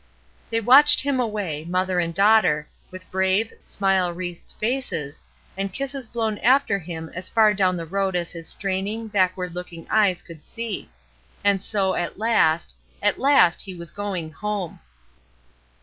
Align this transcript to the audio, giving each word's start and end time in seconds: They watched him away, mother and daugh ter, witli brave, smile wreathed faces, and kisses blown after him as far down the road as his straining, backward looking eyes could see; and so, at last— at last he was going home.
They 0.49 0.59
watched 0.59 1.01
him 1.01 1.19
away, 1.19 1.63
mother 1.63 1.99
and 1.99 2.11
daugh 2.11 2.41
ter, 2.41 2.67
witli 2.91 3.11
brave, 3.11 3.53
smile 3.65 4.11
wreathed 4.11 4.51
faces, 4.59 5.21
and 5.55 5.71
kisses 5.71 6.07
blown 6.07 6.39
after 6.39 6.79
him 6.79 7.11
as 7.13 7.29
far 7.29 7.53
down 7.53 7.77
the 7.77 7.85
road 7.85 8.15
as 8.15 8.31
his 8.31 8.49
straining, 8.49 9.09
backward 9.09 9.53
looking 9.53 9.85
eyes 9.91 10.23
could 10.23 10.43
see; 10.43 10.89
and 11.43 11.61
so, 11.61 11.93
at 11.93 12.17
last— 12.17 12.73
at 13.03 13.19
last 13.19 13.61
he 13.61 13.75
was 13.75 13.91
going 13.91 14.31
home. 14.31 14.79